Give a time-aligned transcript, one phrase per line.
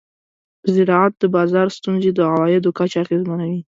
[0.63, 3.61] د زراعت د بازار ستونزې د عوایدو کچه اغېزمنوي.